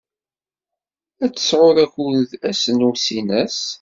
Ad 1.23 1.31
tesɛud 1.33 1.77
akud 1.85 2.27
ass 2.49 2.63
n 2.69 2.85
usinas? 2.89 3.57